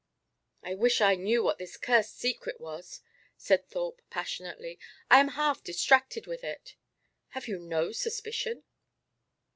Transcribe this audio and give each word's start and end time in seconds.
"I 0.63 0.73
wish 0.73 0.99
I 0.99 1.13
knew 1.13 1.43
what 1.43 1.59
this 1.59 1.77
cursed 1.77 2.17
secret 2.17 2.59
was," 2.59 3.01
said 3.37 3.67
Thorpe, 3.67 4.01
passionately. 4.09 4.79
"I 5.11 5.19
am 5.19 5.27
half 5.27 5.63
distracted 5.63 6.25
with 6.25 6.43
it." 6.43 6.75
"Have 7.27 7.47
you 7.47 7.59
no 7.59 7.91
suspicion?" 7.91 8.63